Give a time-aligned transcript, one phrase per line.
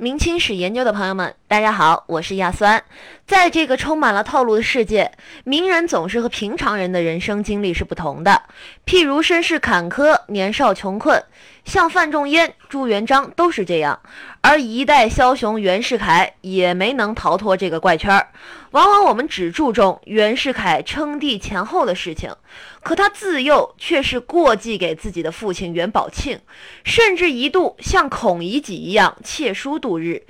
[0.00, 2.82] 明清史研究的朋友们，大家好，我是亚酸。
[3.26, 5.12] 在这个充满了套路的世界，
[5.44, 8.44] 名人总是和平常人的人生经历是不同的。
[8.86, 11.22] 譬如身世坎坷、年少穷困，
[11.66, 14.00] 像范仲淹、朱元璋都是这样。
[14.40, 18.28] 而一代枭雄袁世凯也没能逃脱这个怪圈儿。
[18.70, 22.34] 往往我们只注重袁世凯称帝前后的事情，
[22.82, 26.40] 可他自幼却是过继给自己的父亲袁宝庆，
[26.84, 30.22] 甚至一度像孔乙己一样窃书度日。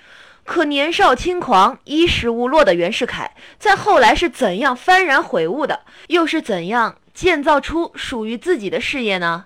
[0.45, 5.81] 可年少轻狂、衣食无落的袁世凯，在后来是怎样幡然悔悟的？
[6.09, 9.45] 又是怎样建造出属于自己的事业呢？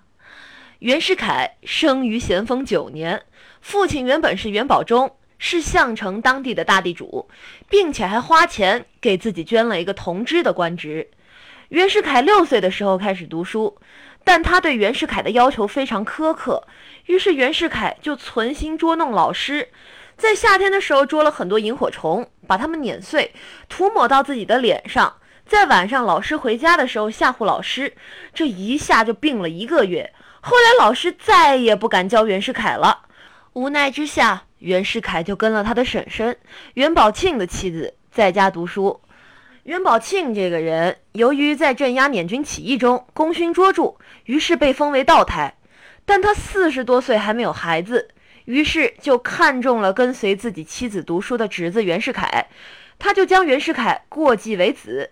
[0.79, 3.23] 袁世凯生于咸丰九年。
[3.61, 7.29] 父亲原本是袁宝忠，是项城当地的大地主，
[7.69, 11.11] 并且还花钱给自己捐了一个同知的官职。
[11.71, 13.77] 袁世凯六岁的时候开始读书，
[14.23, 16.63] 但他对袁世凯的要求非常苛刻，
[17.07, 19.69] 于是袁世凯就存心捉弄老师，
[20.17, 23.33] 在夏天的时候捉了很多萤火虫，把它们碾碎，
[23.69, 27.93] 涂抹到自己的脸上，在晚上老师回家的时候吓唬老师，
[28.33, 30.13] 这一下就病了一个月。
[30.41, 33.07] 后来老师再也不敢教袁世凯了。
[33.55, 36.37] 无奈之下，袁世凯就跟了他的婶婶
[36.75, 39.01] 袁宝庆的妻子在家读书。
[39.63, 45.55] 袁宝庆这个人，由于在镇压捻军起义中功勋卓著，于是被封为道台。
[46.05, 48.11] 但他四十多岁还没有孩子，
[48.45, 52.47] 于是就看中了跟随自己妻子读书的侄子袁世凯，
[52.99, 55.11] 他就将袁世凯过继为子。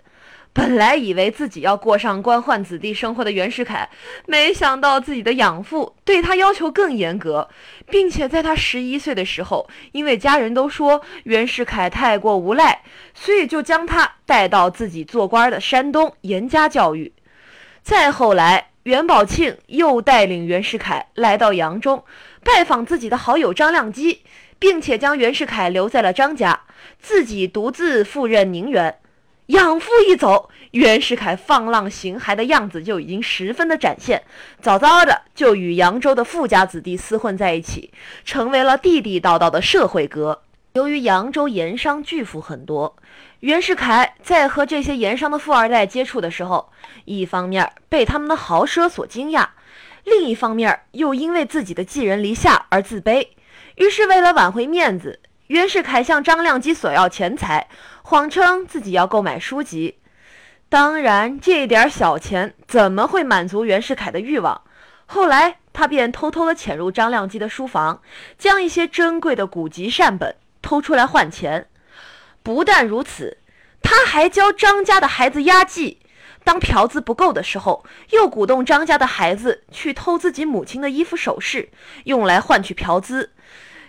[0.55, 3.89] 本来以为自己要过上官宦子弟生活的袁世凯，
[4.27, 7.49] 没想到自己的养父对他要求更严格，
[7.87, 12.83] 并且在他十一岁的时候，因为家人都说袁世凯太过无赖，
[13.15, 17.11] 所以就将他带到自己做官的山东严加教育。
[17.83, 22.05] 再后来，袁宝庆又带领袁世凯来到扬州，
[22.45, 24.23] 拜访自己的好友张亮基，
[24.59, 26.61] 并且将袁世凯留在了张家，
[26.99, 28.99] 自己独自赴任宁远。
[29.47, 34.23] 养父一走，袁世凯放浪形骸的样子就已经十分的展现，
[34.61, 37.93] 早早的就与扬州的富家子弟厮混在一起，
[38.25, 40.43] 成为了地地道道的社会哥。
[40.75, 42.97] 由于扬州盐商巨富很多，
[43.41, 46.71] 袁世凯在和这些盐商的富二代接触的时候，
[47.05, 49.47] 一方面被他们的豪奢所惊讶，
[50.05, 53.29] 另一方面又因为自己的寄人篱下而自卑。
[53.77, 55.21] 于是为了挽回面子。
[55.49, 57.69] 袁世凯向张亮基索要钱财，
[58.03, 59.99] 谎称自己要购买书籍。
[60.71, 64.63] 当然，这点小钱怎么会满足袁世凯的欲望？
[65.05, 68.01] 后来，他便偷偷地潜入张亮基的书房，
[68.39, 71.67] 将一些珍贵的古籍善本偷出来换钱。
[72.43, 73.37] 不但如此，
[73.83, 75.99] 他还教张家的孩子压计。
[76.45, 81.71] 当嫖资不够的时候，又鼓动张家的孩子去偷自己母亲的衣服首饰，
[82.05, 83.33] 用来换取嫖资。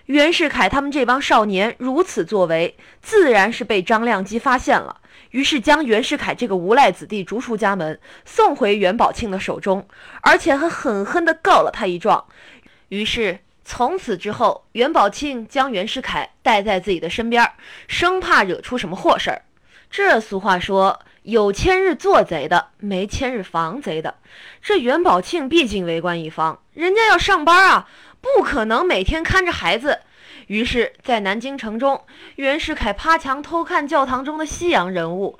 [0.07, 4.97] 袁世凯他们这帮少年如此作为，自然是被张亮基发现了，
[5.31, 9.87] 于是将袁世凯这个无赖子弟逐出家门，送回袁宝庆的手中，
[10.21, 12.25] 而且还狠狠地告了他一状。
[12.89, 17.49] 于是从此之后，袁宝庆将袁世凯带在自己的身边，
[17.87, 19.43] 生怕惹出什么祸事儿。
[19.89, 24.15] 这俗话说：“有千日做贼的，没千日防贼的。”
[24.61, 27.89] 这袁宝庆毕竟为官一方，人家要上班啊。
[28.21, 29.99] 不可能每天看着孩子，
[30.47, 32.05] 于是，在南京城中，
[32.37, 35.37] 袁世凯趴墙偷看教堂中的西洋人物，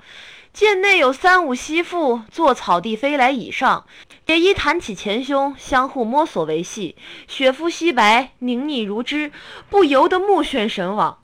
[0.52, 3.86] 见内有三五媳妇坐草地飞来椅上，
[4.26, 6.94] 也一弹起前胸，相互摸索维系，
[7.26, 9.32] 雪肤皙白，凝腻如脂，
[9.70, 11.23] 不由得目眩神往。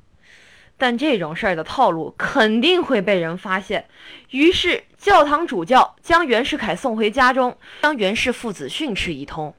[0.81, 3.87] 但这种事儿的套路肯定会被人发现，
[4.31, 9.55] 于是教堂主教将袁世凯送回家中，将袁氏父子训斥一通。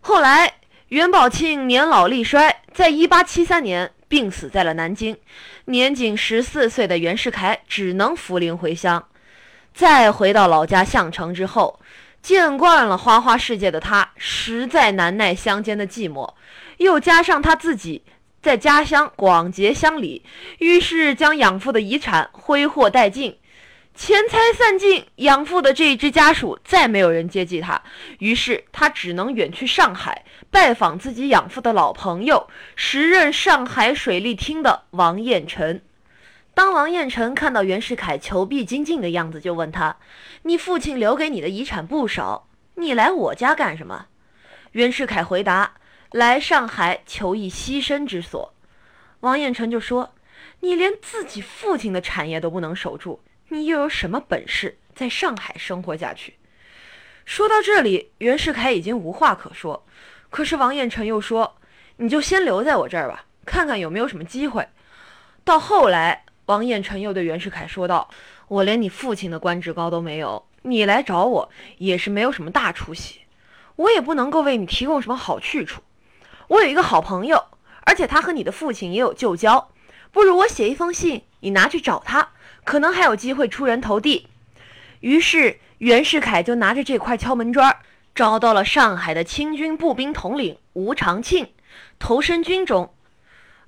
[0.00, 0.54] 后来。
[0.90, 5.16] 袁宝庆年老力衰，在一八七三年病死在了南京。
[5.64, 9.04] 年仅十四岁的袁世凯只能扶灵回乡。
[9.74, 11.80] 再回到老家项城之后，
[12.22, 16.32] 见惯了花花世界的他，实在难耐乡间的寂寞。
[16.76, 18.04] 又加上他自己
[18.46, 20.22] 在家乡广结乡里，
[20.58, 23.36] 于是将养父的遗产挥霍殆尽。
[23.92, 27.82] 钱财散尽，养父的这一支家属再没有人接济他，
[28.20, 35.82] 于是他只能远去上海拜访自己养父的老朋友，时任上海水利厅的王彦辰。
[36.54, 39.96] 当王彦辰看到袁世凯求必精进的样子，就问他
[40.44, 42.46] ：“你父亲留给你的遗产不少，
[42.76, 44.06] 你来我家干什么？”
[44.70, 45.72] 袁世凯回答
[46.12, 48.54] ：“来上海求一栖身之所。”
[49.20, 50.14] 王彦辰就说
[50.60, 56.34] ：“你连自己父亲的产业都不能守住。”你又有什么本事在上海生活下去？
[57.24, 59.86] 说到这里，袁世凯已经无话可说。
[60.30, 61.56] 可是王彦辰又说
[61.98, 64.66] ：“你就先留在我这儿吧，看看有没有什么机会。
[65.44, 68.10] 到后来，王彦辰又对袁世凯说道
[68.48, 71.48] ：“我连你父亲的官职高都没有，你来找我
[71.78, 73.20] 也是没有什么大出息，
[73.76, 75.82] 我也不能够为你提供什么好去处。
[76.48, 77.44] 我有一个好朋友，
[77.82, 79.70] 而且他和你的父亲也有旧交，
[80.12, 82.30] 不如我写一封信，你拿去找他，
[82.64, 84.28] 可能还有机会出人头地。”
[85.00, 87.76] 于是袁世凯就拿着这块敲门砖，
[88.14, 91.52] 找到了上海的清军步兵统领吴长庆，
[91.98, 92.92] 投身军中。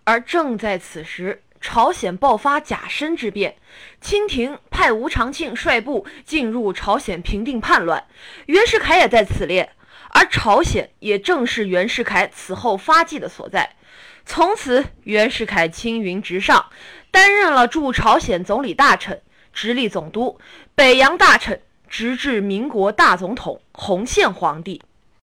[0.04, 3.56] 而正在此时，朝鲜爆发甲申之变，
[4.00, 8.04] 清廷派吴长庆率部进入朝鲜平定叛乱，
[8.46, 9.72] 袁世凯也在此列，
[10.10, 13.76] 而朝鲜也正是袁世凯此后发迹的所在。
[14.24, 16.66] 从此，袁世凯青云直上，
[17.10, 19.22] 担任了驻朝鲜总理大臣。
[19.50, 20.38] 直隶总督、
[20.76, 24.80] 北洋大臣，直至民国大总统洪宪皇帝。